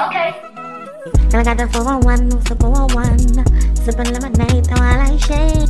[0.00, 0.32] Okay.
[1.28, 3.76] Girl, I got the 401, what's the 401?
[3.76, 5.68] Sipping lemonade, though I shade.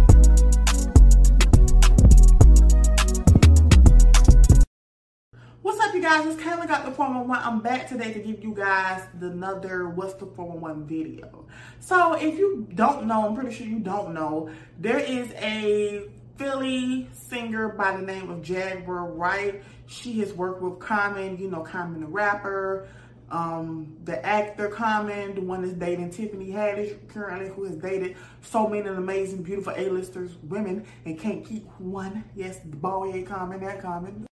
[5.62, 6.26] What's up, you guys?
[6.26, 7.44] It's Kayla got the 411.
[7.44, 11.44] I'm back today to give you guys another What's the 411 video.
[11.80, 14.48] So, if you don't know, I'm pretty sure you don't know,
[14.78, 16.04] there is a
[16.36, 19.62] Philly singer by the name of Jaguar Wright.
[19.86, 22.88] She has worked with Common, you know, Common the rapper,
[23.30, 28.66] um, the actor Common, the one that's dating Tiffany Haddish currently, who has dated so
[28.66, 32.24] many amazing, beautiful A-listers, women, and can't keep one.
[32.34, 34.26] Yes, the boy Common, that Common.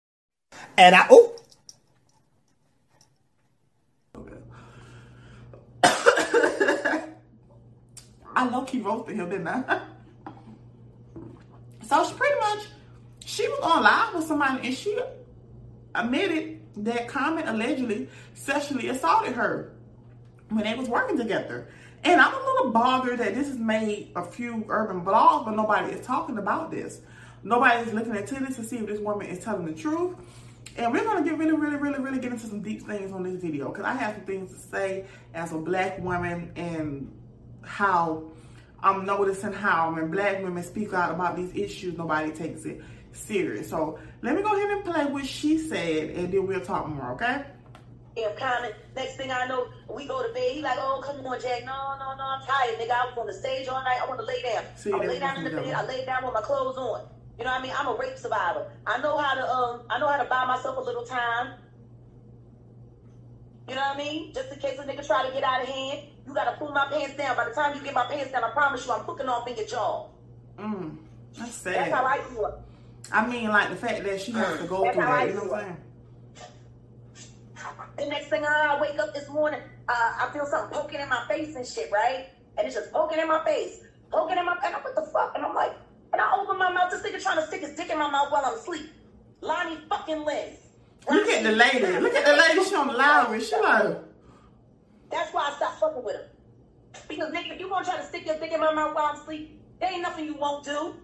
[0.77, 1.37] And I oh
[8.35, 9.83] I low key roasted him, didn't I?
[11.87, 12.67] so she pretty much
[13.25, 14.99] she was on live with somebody and she
[15.95, 19.73] admitted that Common allegedly sexually assaulted her
[20.51, 21.69] when they was working together.
[22.05, 25.93] And I'm a little bothered that this has made a few urban blogs, but nobody
[25.93, 27.01] is talking about this.
[27.43, 30.17] Nobody is looking into this to see if this woman is telling the truth.
[30.77, 33.41] And we're gonna get really, really, really, really get into some deep things on this
[33.41, 37.13] video because I have some things to say as a black woman and
[37.63, 38.31] how
[38.81, 42.81] I'm noticing how when black women speak out about these issues, nobody takes it
[43.19, 43.71] serious.
[43.71, 47.13] So let me go ahead and play what she said and then we'll talk more,
[47.13, 47.45] okay?
[48.17, 48.73] Him Common.
[48.97, 50.53] Next thing I know, we go to bed.
[50.53, 51.65] He like, oh, come on, Jack.
[51.65, 52.91] No, no, no, I'm tired, nigga.
[52.91, 53.99] I was on the stage all night.
[54.03, 54.65] I want to lay down.
[54.77, 55.73] See, I lay down in the bed.
[55.73, 57.07] I lay down with my clothes on.
[57.39, 57.73] You know what I mean?
[57.79, 58.67] I'm a rape survivor.
[58.87, 59.83] I know how to um.
[59.89, 61.55] I know how to buy myself a little time.
[63.69, 64.33] You know what I mean?
[64.35, 66.87] Just in case a nigga try to get out of hand, you gotta pull my
[66.91, 67.37] pants down.
[67.37, 69.57] By the time you get my pants down, I promise you, I'm hooking off in
[69.57, 70.07] your jaw.
[70.59, 70.97] Mm,
[71.39, 71.75] that's sad.
[71.75, 72.68] That's how I grew up.
[73.13, 75.35] I mean, like the fact that she has to go That's through how I that,
[75.35, 75.77] you know what I'm saying?
[77.97, 81.25] The next thing I wake up this morning, uh, I feel something poking in my
[81.29, 82.27] face and shit, right?
[82.57, 83.81] And it's just poking in my face,
[84.11, 85.33] poking in my and I'm what the fuck?
[85.35, 85.73] And I'm like,
[86.13, 88.31] and I open my mouth, this nigga trying to stick his dick in my mouth
[88.31, 88.91] while I'm asleep.
[89.41, 90.53] Lonnie fucking Lynn.
[91.11, 92.01] Look at the lady.
[92.01, 92.69] Look at the lady.
[92.69, 93.47] She on with.
[93.47, 93.97] She like,
[95.11, 96.23] That's why I stopped fucking with him.
[97.09, 99.21] Because nigga, if you gonna try to stick your dick in my mouth while I'm
[99.21, 100.95] asleep, there ain't nothing you won't do.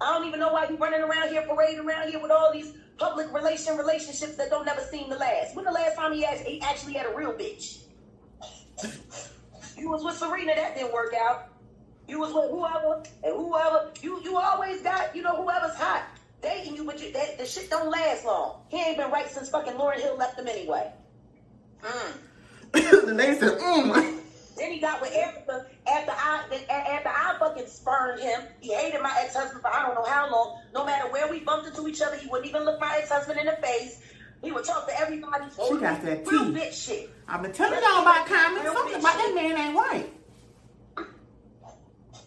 [0.00, 2.72] I don't even know why you running around here, parading around here with all these
[2.98, 5.54] public relation relationships that don't never seem to last.
[5.54, 7.78] When the last time he, act- he actually had a real bitch?
[9.76, 11.48] You was with Serena, that didn't work out.
[12.06, 13.92] You was with whoever and whoever.
[14.02, 16.02] You you always got you know whoever's hot
[16.42, 18.62] dating you, but you, that the shit don't last long.
[18.68, 20.92] He ain't been right since fucking Lauryn Hill left him anyway.
[21.82, 22.12] Mm.
[22.72, 24.18] the lady said, mm.
[24.60, 28.42] Then he got with Erykah after I a- after I fucking spurned him.
[28.60, 30.60] He hated my ex husband for I don't know how long.
[30.74, 33.40] No matter where we bumped into each other, he wouldn't even look my ex husband
[33.40, 34.02] in the face.
[34.42, 35.46] He would talk to everybody.
[35.50, 36.60] She got that real tea.
[36.60, 37.10] bitch shit.
[37.26, 38.62] I've been telling y'all about Common.
[38.64, 40.12] Something about that man ain't right.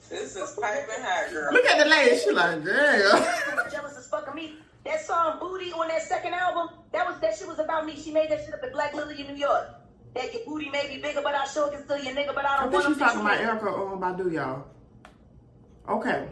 [0.09, 1.53] This is piping hot, girl.
[1.53, 2.17] Look at the lady.
[2.19, 2.65] She like, damn.
[2.65, 4.55] He was jealous as fuck of me.
[4.85, 7.95] That song "Booty" on that second album, that was that shit was about me.
[7.95, 9.67] She made that shit up at Black Lily in New York.
[10.13, 12.57] That your booty may be bigger, but I sure can still your nigga, but I
[12.57, 14.65] I don't think want she's him talking about Erykah um, Badu, y'all.
[15.89, 16.27] Okay.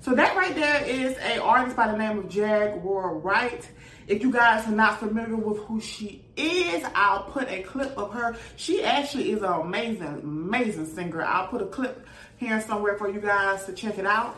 [0.00, 3.68] So that right there is a artist by the name of Jaguar Wright.
[4.06, 8.12] If you guys are not familiar with who she is, I'll put a clip of
[8.14, 8.34] her.
[8.56, 11.22] She actually is an amazing, amazing singer.
[11.22, 12.06] I'll put a clip
[12.38, 14.36] here somewhere for you guys to check it out.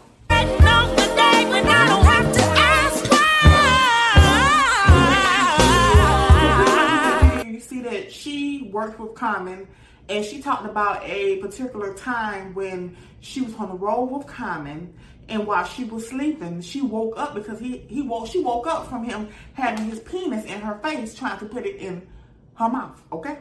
[7.62, 9.66] See that she worked with Common
[10.08, 14.94] and she talked about a particular time when she was on the road with Common
[15.28, 18.88] and while she was sleeping, she woke up because he, he woke she woke up
[18.88, 22.06] from him having his penis in her face trying to put it in
[22.54, 23.38] her mouth, okay?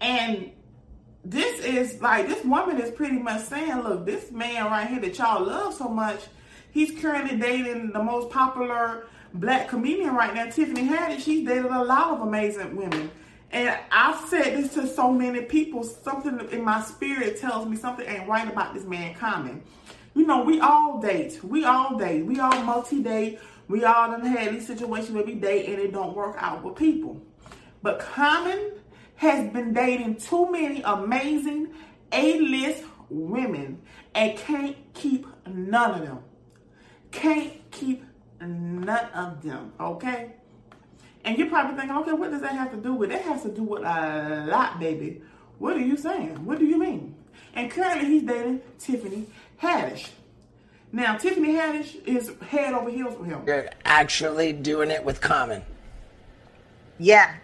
[0.00, 0.52] And
[1.24, 5.18] this is like this woman is pretty much saying, look, this man right here that
[5.18, 6.20] y'all love so much,
[6.70, 9.06] he's currently dating the most popular
[9.40, 11.20] black comedian right now, Tiffany Haddish.
[11.20, 13.10] She's dated a lot of amazing women.
[13.50, 18.06] And I've said this to so many people, something in my spirit tells me something
[18.06, 19.62] ain't right about this man Common.
[20.14, 21.42] You know, we all date.
[21.44, 22.24] We all date.
[22.24, 23.38] We all multi-date.
[23.68, 26.76] We all done had these situations where we date and it don't work out with
[26.76, 27.20] people.
[27.82, 28.72] But Common
[29.16, 31.68] has been dating too many amazing
[32.12, 33.80] A-list women
[34.14, 36.18] and can't keep none of them.
[37.10, 38.04] Can't keep
[38.40, 40.32] none of them, okay?
[41.24, 43.10] And you're probably thinking, okay, what does that have to do with?
[43.10, 45.20] It has to do with a lot, baby.
[45.58, 46.44] What are you saying?
[46.44, 47.14] What do you mean?
[47.54, 49.26] And currently he's dating Tiffany
[49.60, 50.08] Haddish.
[50.92, 53.42] Now, Tiffany Haddish is head over heels with him.
[53.46, 55.62] You're actually doing it with Common.
[56.98, 57.34] Yeah.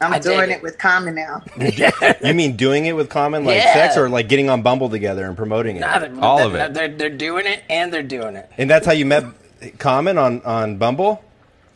[0.00, 0.56] I'm I doing it.
[0.56, 1.42] it with Common now.
[2.22, 3.72] You mean doing it with Common like Yeah.
[3.72, 5.80] sex or like getting on Bumble together and promoting it?
[5.80, 6.74] Nah, they're- All they're, of it.
[6.74, 8.50] They're, they're doing it and they're doing it.
[8.58, 9.24] And that's how you met
[9.78, 11.22] Common on on Bumble?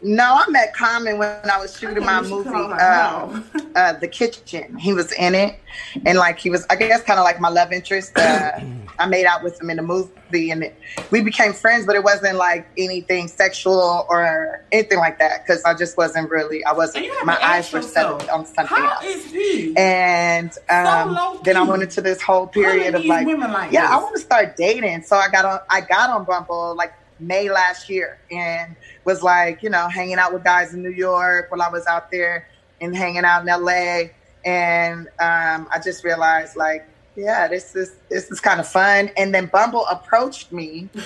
[0.02, 3.76] No, I met Common when I was shooting my movie, cut off my uh, mouth.
[3.76, 4.78] uh, The Kitchen.
[4.78, 5.60] He was in it,
[6.06, 8.16] and like he was, I guess, kind of like my love interest.
[8.16, 8.60] Uh,
[8.98, 10.74] I made out with him in the movie, and it,
[11.10, 11.84] we became friends.
[11.84, 16.64] But it wasn't like anything sexual or anything like that because I just wasn't really.
[16.64, 17.06] I wasn't.
[17.26, 19.04] My eyes were set on something How else.
[19.04, 19.76] is he?
[19.76, 21.40] and um, low-key.
[21.44, 24.22] then I went into this whole period of like, women like yeah, I want to
[24.22, 25.02] start dating.
[25.02, 29.62] So I got on, I got on Bumble like May last year, and was like,
[29.62, 32.48] you know, hanging out with guys in New York while I was out there
[32.80, 34.10] and hanging out in LA,
[34.44, 39.10] and um, I just realized like, yeah, this is this is kind of fun.
[39.16, 40.88] And then Bumble approached me.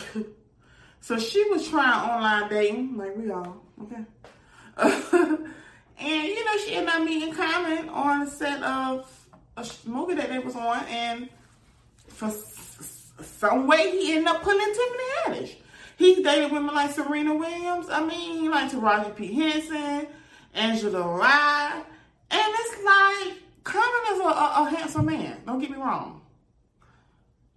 [1.05, 4.06] So she was trying online dating, like we all, okay.
[4.78, 9.28] and you know, she ended up meeting Common on a set of
[9.58, 11.28] a movie that they was on, and
[12.08, 12.32] for
[13.22, 15.56] some way he ended up pulling Tiffany Haddish.
[15.96, 17.88] He's dated women like Serena Williams.
[17.88, 19.32] I mean, like Taraji P.
[19.32, 20.08] Henson,
[20.55, 21.82] Angela Rye,
[22.31, 25.38] and it's like Common is a, a, a handsome man.
[25.46, 26.20] Don't get me wrong,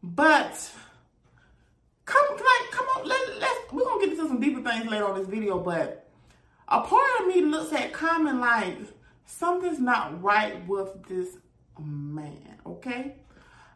[0.02, 0.72] but
[2.06, 5.20] come like come on let, let's we're gonna get into some deeper things later on
[5.20, 6.08] this video but
[6.70, 8.78] a part of me looks at common like
[9.26, 11.36] something's not right with this
[11.78, 13.16] man okay?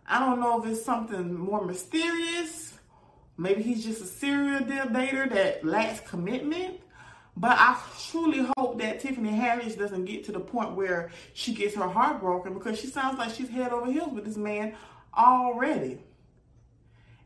[0.08, 2.74] I don't know if it's something more mysterious
[3.41, 6.79] maybe he's just a serial deal dater that lacks commitment
[7.38, 7.79] but I
[8.09, 12.19] truly hope that Tiffany Haddish doesn't get to the point where she gets her heart
[12.19, 14.75] broken because she sounds like she's head over heels with this man
[15.17, 15.99] already.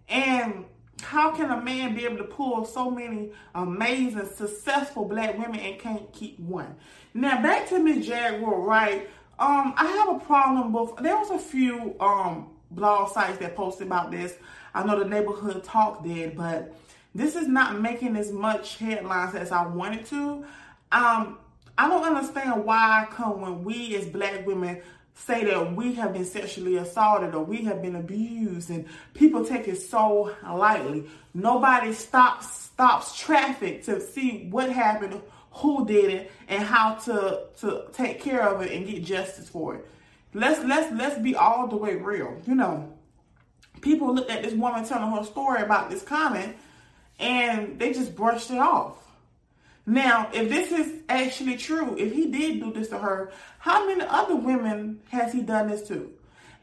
[0.08, 0.66] And
[1.02, 5.80] how can a man be able to pull so many amazing, successful black women and
[5.80, 6.76] can't keep one?
[7.14, 9.10] Now back to Miss Jaguar Wright?
[9.38, 13.88] Um, I have a problem with there was a few um blog sites that posted
[13.88, 14.34] about this.
[14.74, 16.76] I know the neighborhood talk did, but
[17.14, 20.46] this is not making as much headlines as I wanted to.
[20.92, 21.38] Um,
[21.78, 24.82] I don't understand why I come when we as black women
[25.14, 29.68] say that we have been sexually assaulted or we have been abused and people take
[29.68, 31.06] it so lightly.
[31.34, 35.22] Nobody stops stops traffic to see what happened,
[35.52, 39.76] who did it, and how to to take care of it and get justice for
[39.76, 39.88] it.
[40.36, 42.38] Let's let's let's be all the way real.
[42.46, 42.94] You know,
[43.80, 46.56] people looked at this woman telling her story about this Common
[47.18, 49.02] and they just brushed it off.
[49.86, 54.02] Now, if this is actually true, if he did do this to her, how many
[54.02, 56.12] other women has he done this to?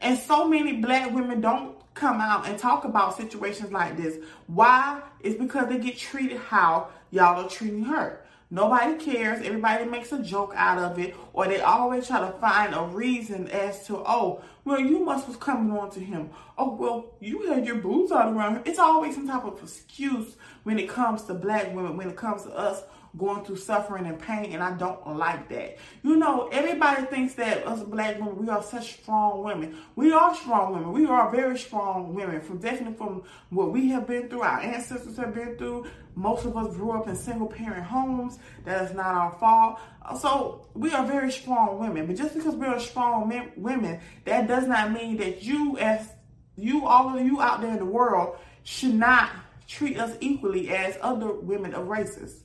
[0.01, 4.17] And so many black women don't come out and talk about situations like this.
[4.45, 5.01] Why?
[5.21, 8.22] It's because they get treated how y'all are treating her.
[8.53, 9.43] Nobody cares.
[9.43, 13.47] Everybody makes a joke out of it, or they always try to find a reason
[13.47, 16.29] as to, oh, well, you must was coming on to him.
[16.55, 18.61] Oh, well, you had your boobs out around him.
[18.65, 22.43] It's always some type of excuse when it comes to black women, when it comes
[22.43, 22.83] to us
[23.17, 25.77] going through suffering and pain, and I don't like that.
[26.01, 29.77] You know, everybody thinks that us black women, we are such strong women.
[29.95, 30.91] We are strong women.
[30.91, 35.17] We are very strong women, from definitely from what we have been through, our ancestors
[35.17, 35.87] have been through.
[36.15, 38.37] Most of us grew up in single parent homes.
[38.65, 39.79] That is not our fault.
[40.19, 42.05] So we are very strong women.
[42.07, 46.07] But just because we are strong men, women, that does not mean that you, as
[46.55, 49.31] you, all of you out there in the world, should not
[49.67, 52.43] treat us equally as other women of races.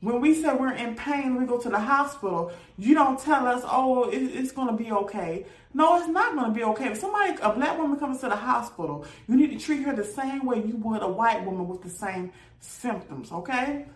[0.00, 3.62] When we say we're in pain, we go to the hospital, you don't tell us,
[3.66, 5.44] oh, it, it's going to be okay.
[5.74, 6.88] No, it's not going to be okay.
[6.88, 10.04] If somebody, a black woman comes to the hospital, you need to treat her the
[10.04, 13.86] same way you would a white woman with the same symptoms, okay?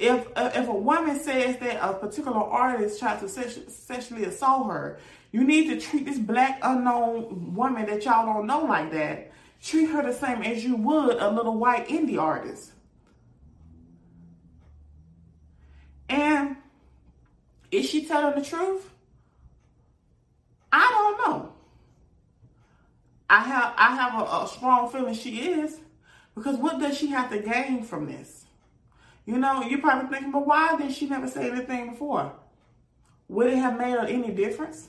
[0.00, 4.98] If, uh, if a woman says that a particular artist tried to sexually assault her,
[5.30, 9.30] you need to treat this black unknown woman that y'all don't know like that.
[9.62, 12.72] Treat her the same as you would a little white indie artist.
[16.10, 16.56] And
[17.70, 18.90] is she telling the truth?
[20.72, 21.52] I don't know.
[23.28, 25.78] I have I have a, a, strong feeling she is,
[26.34, 28.44] because what does she have to gain from this?
[29.24, 32.32] You know, you're probably thinking, but why did she never say anything before?
[33.28, 34.88] Would it have made any difference?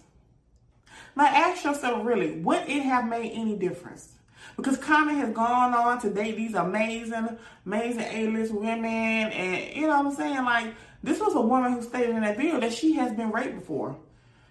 [1.16, 4.14] Now ask yourself really, would it have made any difference?
[4.58, 9.98] Because Common has gone on to date these amazing, amazing A-list women, and you know
[9.98, 10.44] what I'm saying?
[10.46, 13.56] Like, this was a woman who stated in that video that she has been raped
[13.56, 13.98] before.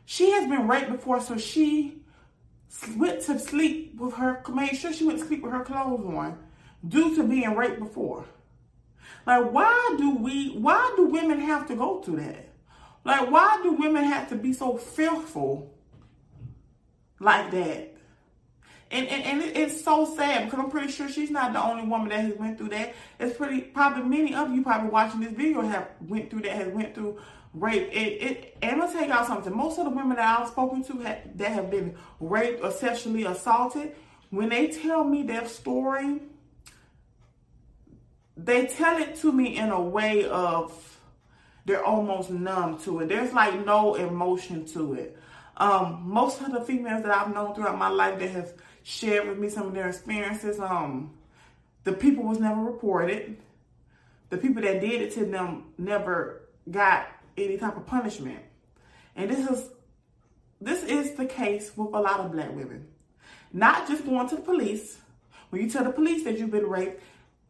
[0.07, 2.03] She has been raped before, so she
[2.97, 6.39] went to sleep with her, made sure she went to sleep with her clothes on
[6.87, 8.25] due to being raped before.
[9.27, 12.49] Like, why do we, why do women have to go through that?
[13.05, 15.75] Like, why do women have to be so fearful
[17.19, 17.90] like that?
[18.93, 22.09] And, and, and it's so sad because I'm pretty sure she's not the only woman
[22.09, 22.95] that has went through that.
[23.21, 26.73] It's pretty probably many of you probably watching this video have went through that has
[26.73, 27.21] went through
[27.55, 27.89] rape.
[27.93, 29.57] It, it and gonna tell y'all something.
[29.57, 33.25] Most of the women that I've spoken to have, that have been raped or sexually
[33.25, 33.95] assaulted,
[34.31, 36.21] when they tell me their story,
[38.37, 40.99] they tell it to me in a way of
[41.65, 43.09] they're almost numb to it.
[43.09, 45.17] There's like no emotion to it.
[45.57, 49.39] Um, most of the females that I've known throughout my life that have shared with
[49.39, 51.13] me some of their experiences, um,
[51.85, 53.37] the people was never reported.
[54.31, 58.41] The people that did it to them never got any type of punishment.
[59.17, 59.71] And this is
[60.61, 62.87] this is the case with a lot of black women.
[63.53, 64.99] Not just going to the police.
[65.49, 67.03] When you tell the police that you've been raped,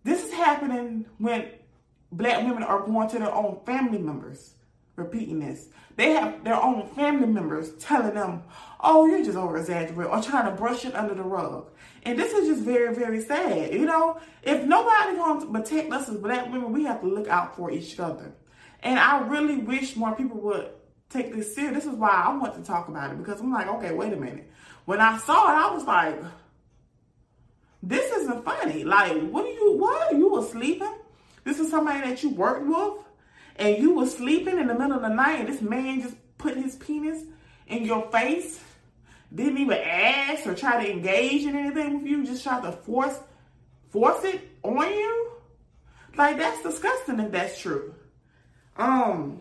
[0.05, 1.49] this is happening when
[2.13, 4.55] black women are going to their own family members
[5.01, 5.67] repeating this.
[5.97, 8.43] They have their own family members telling them,
[8.81, 11.67] oh, you're just over exaggerating or trying to brush it under the rug.
[12.05, 13.73] And this is just very, very sad.
[13.73, 17.29] You know, if nobody wants to protect us as black women, we have to look
[17.29, 18.33] out for each other.
[18.83, 20.71] And I really wish more people would
[21.11, 21.85] take this serious.
[21.85, 24.17] This is why I want to talk about it because I'm like, okay, wait a
[24.17, 24.51] minute.
[24.87, 26.19] When I saw it, I was like,
[27.83, 28.85] this isn't funny.
[28.85, 30.13] Like, what are you, what?
[30.13, 30.95] You were sleeping?
[31.45, 33.05] This is somebody that you worked with
[33.57, 36.57] and you were sleeping in the middle of the night and this man just put
[36.57, 37.23] his penis
[37.67, 38.61] in your face,
[39.35, 43.19] didn't even ask or try to engage in anything with you, just tried to force,
[43.91, 45.31] force it on you?
[46.17, 47.95] Like, that's disgusting if that's true
[48.81, 49.41] um,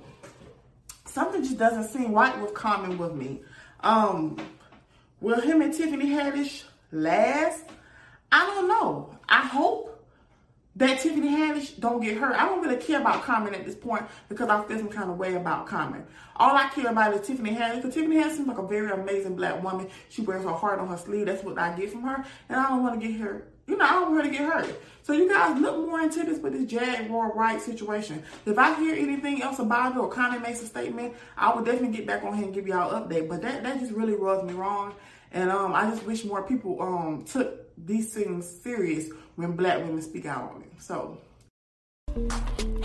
[1.05, 3.41] something just doesn't seem right with Common with me.
[3.79, 4.37] Um,
[5.21, 7.63] will him and Tiffany Haddish last?
[8.31, 9.17] I don't know.
[9.27, 9.98] I hope
[10.79, 12.35] that Tiffany Haddish don't get hurt.
[12.35, 15.17] I don't really care about Common at this point because I feel some kind of
[15.17, 16.05] way about Common.
[16.37, 19.35] All I care about is Tiffany Haddish because Tiffany Haddish seems like a very amazing
[19.35, 19.89] black woman.
[20.07, 21.25] She wears her heart on her sleeve.
[21.25, 22.25] That's what I get from her.
[22.47, 24.49] And I don't want to get her, you know, I don't want her to get
[24.49, 24.81] hurt.
[25.03, 28.23] So you guys look more into this with this Jaguar Wright situation.
[28.45, 31.97] If I hear anything else about it or Connie makes a statement, I will definitely
[31.97, 33.27] get back on here and give y'all an update.
[33.27, 34.95] But that, that just really rubs me wrong.
[35.33, 39.09] And um, I just wish more people um took these things serious
[39.39, 40.71] when black women speak out on it.
[40.79, 41.17] So